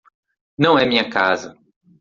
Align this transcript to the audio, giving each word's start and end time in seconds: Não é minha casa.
Não 0.57 0.79
é 0.79 0.83
minha 0.87 1.07
casa. 1.11 1.55